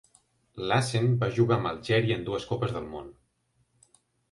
Lacen 0.71 1.05
va 1.25 1.29
jugar 1.35 1.59
amb 1.61 1.71
Algèria 1.73 2.19
en 2.21 2.25
dues 2.31 2.49
Copes 2.55 2.75
del 2.79 2.91
Món. 2.97 3.15